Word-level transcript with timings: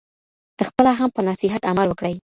خپله 0.67 0.91
هم 0.99 1.09
په 1.15 1.21
نصیحت 1.29 1.61
عمل 1.71 1.87
وکړئ. 1.89 2.15